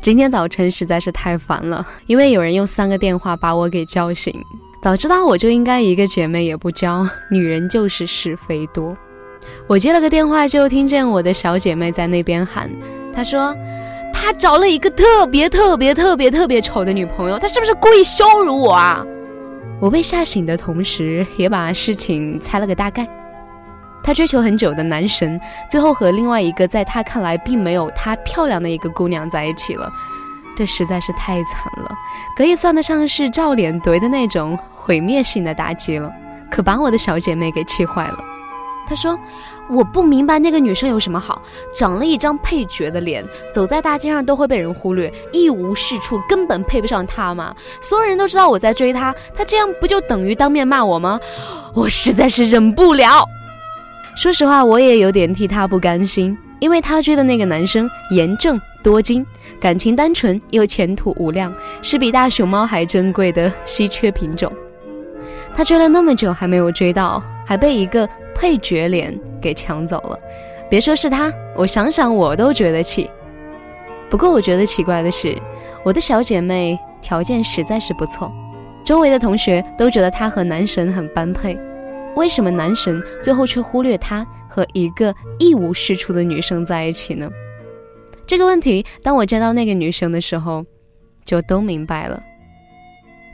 [0.00, 4.34] 今天早晨实在是太烦了，因为有人用三个电话把我给叫醒。
[4.82, 8.96] 早知道我就应该一个姐妹也不交，女人就是是非多。
[9.66, 12.70] 我接了个电话，就听见我的小姐妹在那边喊
[13.12, 13.54] ：“她说
[14.10, 19.04] 她找了一个特别特别特别特别丑的女朋友，她是不是故意羞辱我啊？”
[19.82, 23.06] 我被吓醒的同时，也把事情猜了个大概。
[24.02, 29.90] 他追求很久的男神，最后和另外一个在他看来并没有他漂亮的一个姑娘在一起了，
[30.56, 31.90] 这实在是太惨了，
[32.36, 36.10] 可以算得上是照脸怼的那种毁灭性的打击了，
[36.50, 38.18] 可把我的小姐妹给气坏了。
[38.86, 39.16] 她说
[39.70, 41.40] ：“我不明白那个女生有什么好，
[41.72, 47.54] 长了一张配角的脸，走在大街上都会被人忽略，一无是处，根本配不上她嘛。
[47.80, 51.20] 所有人都知道我在追她，她这样不就等于当面骂我吗？
[51.72, 53.24] 我实在是忍不了。”
[54.16, 59.24] 说实话，我也有点替他不甘心，因为他追的那个男生严正多金，
[59.60, 64.52] 感情单纯又前途无量，是比大熊猫还珍贵的稀缺品种。
[65.54, 70.18] 他追了那么久还没有追到，还被一个配角脸给抢走了。
[70.68, 73.10] 别说是他，我想想我都觉得气。
[74.08, 75.36] 不过我觉得奇怪的是，
[75.84, 78.30] 我的小姐妹条件实在是不错，
[78.84, 81.58] 周围的同学都觉得她和男神很般配。
[82.16, 87.30] 为什么男神最后却忽略他和一个一无是处的女生在一起呢？
[88.26, 90.64] 这个问题，当我见到那个女生的时候，
[91.24, 92.22] 就都明白了。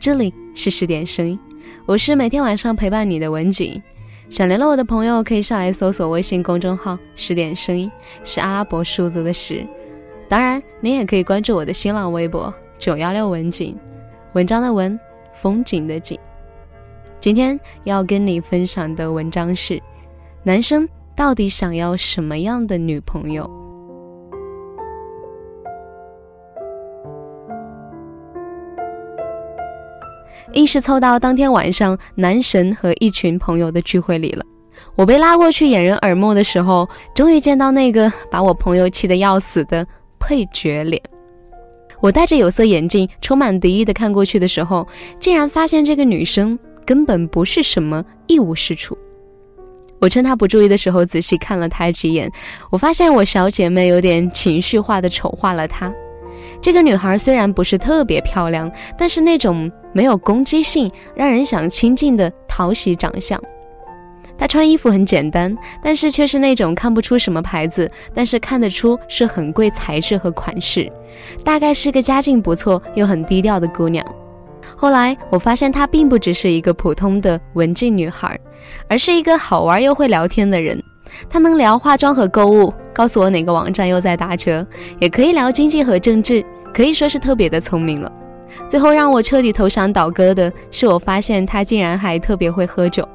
[0.00, 1.38] 这里是十点声音，
[1.86, 3.80] 我是每天晚上陪伴你的文景。
[4.28, 7.90] 想联络我的朋友，可以上来搜索微信公众号“十点声音”，
[8.24, 9.66] 是阿拉伯数字的十。
[10.28, 13.78] 当然，你也可以关注我的新浪微博“九幺六文景”，
[14.32, 14.98] 文章的文，
[15.34, 16.18] 风景的景。
[17.22, 19.80] 今天要跟你分享的文章是：
[20.42, 23.48] 男生到底想要什么样的女朋友？
[30.54, 34.44] 硬是凑到当天晚上男神和一群朋友的聚会里了。
[34.96, 39.86] 我被拉过去掩人耳目的时候，终于见到那个把我朋友气得要死的
[40.18, 41.00] 配角脸。
[42.00, 44.84] 我戴着有色眼镜，充满敌意的看过去的时候，
[45.20, 46.58] 竟然发现这个女生。
[46.84, 48.96] 根本不是什么一无是处。
[50.00, 52.30] 我趁他不注意的时候仔细看了他几眼，
[52.70, 55.92] 我发现我小姐妹有点情绪化的丑化了他。
[56.60, 63.40] 这个女孩虽然不是特别漂亮，但是那种没有攻击性、让人想亲近的讨喜长相。
[64.36, 70.90] 她穿衣服很简单，但是却是那种看不出什么牌子，但是看得出是很贵材质和款式。
[71.44, 74.04] 大概是个家境不错又很低调的姑娘。
[74.76, 78.38] 后来我发现她并不只是一个普通的文静女孩，
[78.88, 80.82] 而是一个好玩又会聊天的人。
[81.28, 84.66] 她能聊化妆和购物，告诉我哪个网站又在打折，
[84.98, 88.10] 也可以聊经济和政治，可以说是特别的聪明了。
[88.68, 93.06] 最后让我彻底投降倒戈的是，我发现她竟然还特别会喝酒，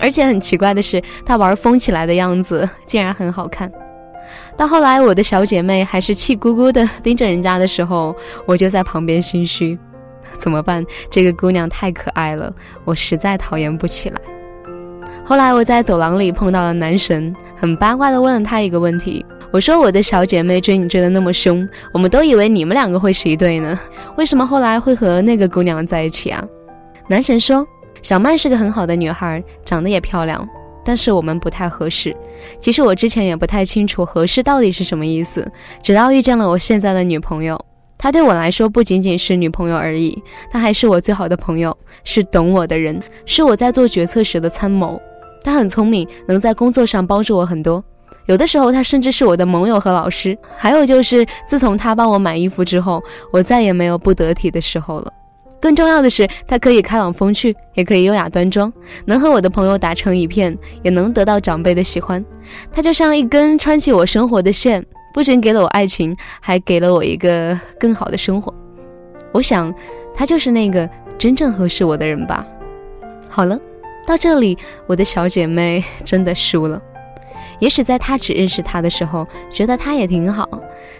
[0.00, 3.70] 而且很奇怪的是，她玩疯起来的样子竟然很好看。
[4.56, 8.14] 到后来，我的小姐妹还是气鼓鼓的盯着人家的时候，
[8.46, 9.76] 我就在旁边心虚。
[10.42, 10.84] 怎么办？
[11.08, 12.52] 这个姑娘太可爱了，
[12.84, 14.20] 我实在讨厌不起来。
[15.24, 23.78] 后来我在走廊里碰到了男神，很八卦的问了他一个问题：我说我的小姐妹追你追的那么凶，我们都以为你们两个会是一对呢，
[24.16, 26.44] 为什么后来会和那个姑娘在一起啊？
[27.06, 27.64] 男神说：
[28.02, 30.44] 小曼是个很好的女孩，长得也漂亮，
[30.84, 32.16] 但是我们不太合适。
[32.58, 35.48] 其实我之前也不太清楚合适到底是什么意思，
[35.84, 37.64] 直到遇见了我现在的女朋友。
[38.02, 40.20] 她对我来说不仅仅是女朋友而已，
[40.50, 45.00] 她还是我最好的朋友，是懂我的人，是我在做决策时的参谋。
[45.44, 47.82] 她很聪明，能在工作上帮助我很多。
[48.26, 50.36] 有的时候，她甚至是我的盟友和老师。
[50.56, 53.00] 还有就是，自从她帮我买衣服之后，
[53.32, 55.12] 我再也没有不得体的时候了。
[55.60, 58.72] 更重要的是，她可以开朗风趣，也可以优雅端庄，
[59.04, 62.24] 能和我的朋友打成一片，也能得到长辈的喜欢。
[62.72, 64.84] 她就像一根穿起我生活的线。
[65.12, 68.52] 不仅给了我爱情，还给了我一个更好的生活。
[69.32, 69.72] 我想，
[70.14, 70.88] 他就是那个
[71.18, 72.46] 真正合适我的人吧。
[73.28, 73.58] 好了，
[74.06, 74.56] 到这里，
[74.86, 76.80] 我的小姐妹真的输了。
[77.58, 80.48] 也许在她只认识他的时候，觉得他也挺好，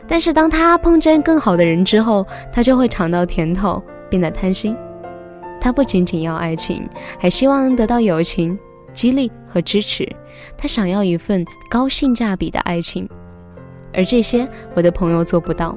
[0.06, 4.76] 但是当他碰见更好的人之后，他就会尝到甜头，变得贪心。
[5.60, 6.88] 他不仅仅要爱情，
[7.18, 8.58] 还希望得到友情、
[8.92, 10.08] 激励和支持。
[10.56, 13.08] 他想要一份高性价比的爱情。
[13.94, 15.76] 而这些，我的朋友做不到。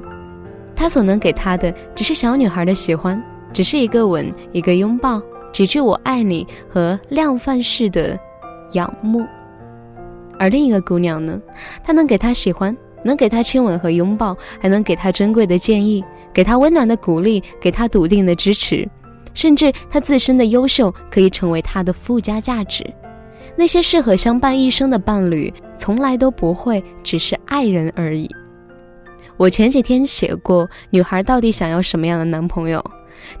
[0.74, 3.22] 他所能给他的，只是小女孩的喜欢，
[3.52, 5.22] 只是一个吻，一个拥抱，
[5.52, 8.18] 几句“我爱你”和量贩式的
[8.72, 9.24] 仰慕。
[10.38, 11.40] 而另一个姑娘呢？
[11.82, 18.86] 她能给他喜欢，能给他亲吻和拥抱，还能给他珍贵的建议，给他温暖的鼓励，给他笃定的支持，
[19.32, 22.84] 甚至他自身的优秀可以成为他的附加价值。
[23.54, 28.28] 那些适合相伴一生的伴侣，从来都不会只是爱人而已。
[29.36, 32.82] 我前几天写过，女孩到底想要什么样的男朋友？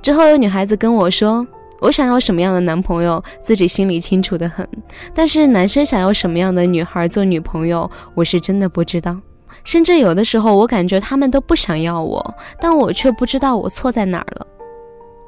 [0.02, 1.46] 之后有女孩子跟我说，
[1.80, 4.66] 我想要什么样的男朋友，自己心里清楚的很。
[5.14, 9.18] 但是男生想要什么样的女孩做女朋友，我是真的不知道。
[9.64, 14.46] 甚至有的时候，我感觉他们都不想要我，但我却不知道我错在哪儿了。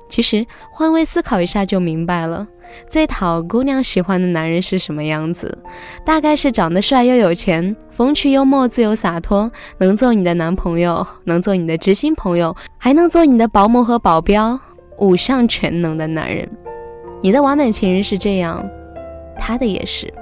[0.08, 2.46] 其实换位思考一下就明白了，
[2.88, 5.58] 最讨姑娘喜欢的男人是什么样子？
[6.04, 14.58] 大概是长得帅又有钱，风趣幽默、自由洒脱，能做你的男朋友，能做你的知心朋友，还能做你的保姆和保镖，
[14.98, 16.48] 五项全能的男人。
[17.20, 18.64] 你的完美情人是这样，
[19.38, 20.12] 他的也是。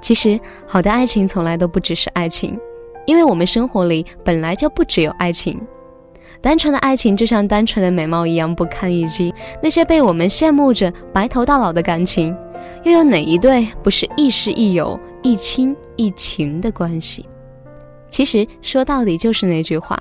[0.00, 2.58] 其实好的爱情从来都不只是爱情，
[3.06, 5.60] 因为我们生活里本来就不只有爱情。
[6.42, 9.32] 单纯的爱情就像单纯的美貌一样不堪一击。
[9.62, 12.36] 那些被我们羡慕着白头到老的感情，
[12.82, 17.28] 又有哪一对不是亦师亦友、亦亲亦情的关系？
[18.10, 19.96] 其实说到底就是那句话：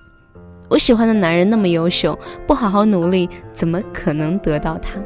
[0.68, 2.18] 我喜欢的男人那么优秀，
[2.48, 5.00] 不好好努力，怎么可能得到他？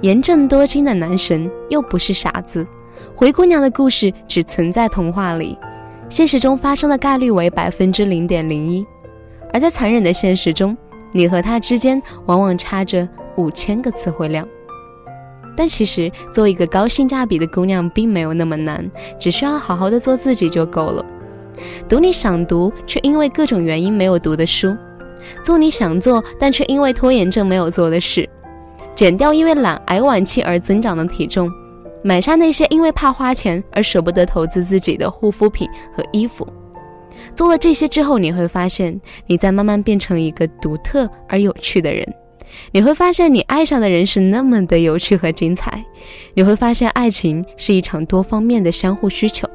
[0.00, 2.66] 严正多金的男神又不是傻子，
[3.14, 5.56] 灰姑娘的故事只存在童话里，
[6.08, 8.84] 现实中发生的概率为百分之零点零一。
[9.52, 10.76] 而在残忍的现实中，
[11.12, 14.46] 你和他之间往往差着五千个词汇量。
[15.54, 21.04] 但其实，做一个高性价比的姑娘并没有那么难，只需要好好的做自己就够了。
[21.86, 24.74] 读你想读却因为各种原因没有读的书，
[25.44, 28.26] 做你想做但却因为拖延症没有做的事，
[28.94, 31.50] 减掉因为懒癌晚期而增长的体重，
[32.02, 36.46] 买下那些因为怕花钱而舍不得投资自己的护肤品和衣服。
[37.34, 42.06] 做了这些之后，你会发现你在慢慢变成一个独特而有趣的人。
[42.70, 45.82] 你会发现你爱上的人是那么的有趣和精彩。
[46.34, 49.48] 你会发现爱情是一场多方面的相互需求。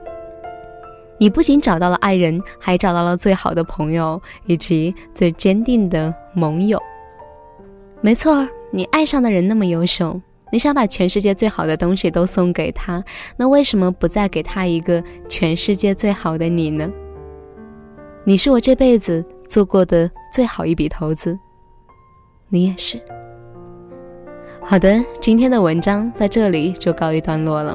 [1.20, 6.82] 你不仅找到了爱人，还找到了最好的朋友以及最坚定的盟友。
[8.02, 10.20] 没错，你爱上的人那么优秀，
[10.52, 13.04] 你想把全世界最好的东西都送给他，
[13.36, 16.88] 那为什么不再给他一个全世界最好的你呢？
[18.28, 21.40] 你是我这辈子做过的最好一笔投资，
[22.50, 23.02] 你也是。
[24.62, 27.74] 好的，今天的文章在这里就告一段落了。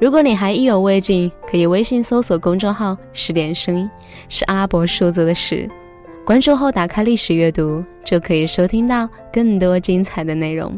[0.00, 3.88] 如果你还意犹未尽，可以微信搜索公众号“十点声音”，
[4.28, 5.70] 是阿拉伯数字的十。
[6.24, 10.76] 关注后打开历史阅读，就可以收听到更多精彩的内容。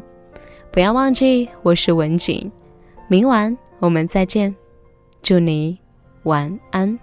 [0.70, 2.52] 不要忘记，我是文景，
[3.08, 4.54] 明晚我们再见，
[5.22, 5.78] 祝你
[6.24, 6.98] 晚安。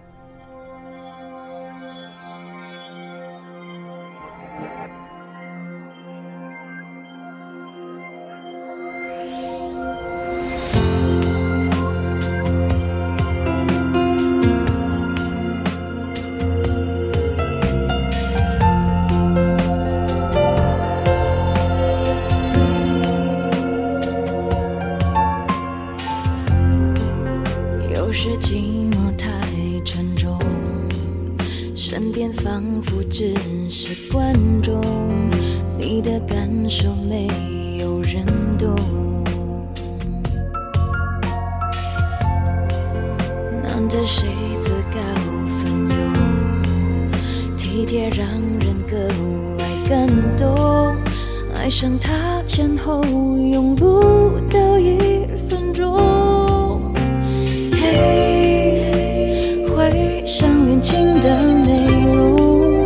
[61.21, 62.85] 的内容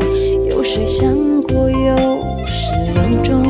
[0.49, 0.63] 有。
[0.63, 1.07] 谁想
[1.43, 1.95] 过有
[2.47, 3.43] 始有终？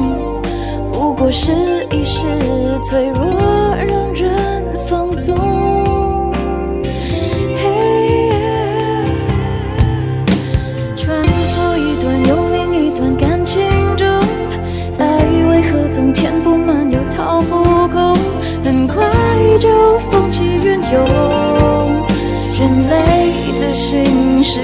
[0.91, 1.51] 不过是
[1.91, 2.25] 一时
[2.83, 3.23] 脆弱，
[3.87, 5.37] 让人放纵。
[10.95, 13.61] 穿梭一段又另一段感情
[13.95, 14.07] 中，
[14.97, 15.05] 爱
[15.49, 18.17] 为何总填不满又掏不空？
[18.63, 19.07] 很快
[19.59, 19.69] 就
[20.09, 22.03] 风起云涌。
[22.59, 22.95] 人类
[23.59, 24.61] 的心是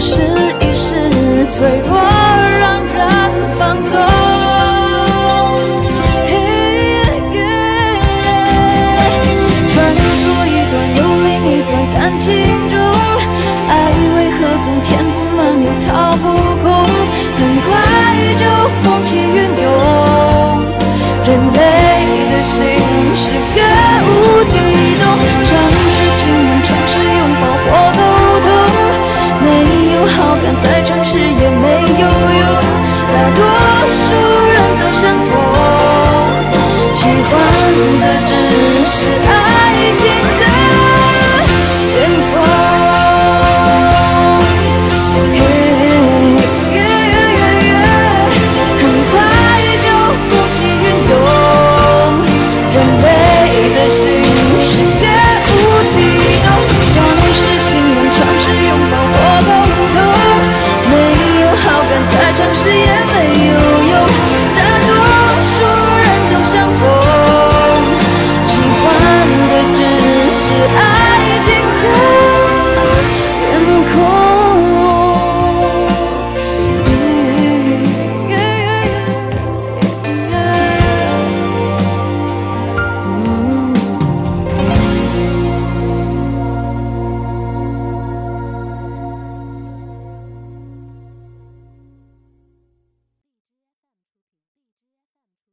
[0.00, 0.22] 试
[0.60, 2.19] 一试脆弱。